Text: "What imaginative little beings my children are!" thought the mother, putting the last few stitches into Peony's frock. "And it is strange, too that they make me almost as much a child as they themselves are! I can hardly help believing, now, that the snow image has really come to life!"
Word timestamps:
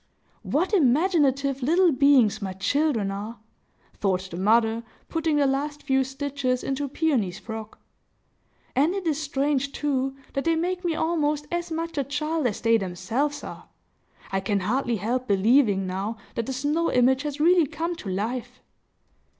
"What 0.41 0.73
imaginative 0.73 1.61
little 1.61 1.91
beings 1.91 2.41
my 2.41 2.53
children 2.53 3.11
are!" 3.11 3.37
thought 3.93 4.29
the 4.31 4.35
mother, 4.35 4.81
putting 5.09 5.35
the 5.37 5.45
last 5.45 5.83
few 5.83 6.03
stitches 6.03 6.63
into 6.63 6.87
Peony's 6.89 7.37
frock. 7.37 7.77
"And 8.75 8.95
it 8.95 9.05
is 9.05 9.21
strange, 9.21 9.73
too 9.73 10.15
that 10.33 10.43
they 10.43 10.55
make 10.55 10.83
me 10.83 10.95
almost 10.95 11.45
as 11.51 11.71
much 11.71 11.99
a 11.99 12.03
child 12.03 12.47
as 12.47 12.61
they 12.61 12.77
themselves 12.79 13.43
are! 13.43 13.69
I 14.31 14.39
can 14.39 14.61
hardly 14.61 14.95
help 14.95 15.27
believing, 15.27 15.85
now, 15.85 16.17
that 16.33 16.47
the 16.47 16.53
snow 16.53 16.91
image 16.91 17.21
has 17.21 17.39
really 17.39 17.67
come 17.67 17.95
to 17.97 18.09
life!" 18.09 18.59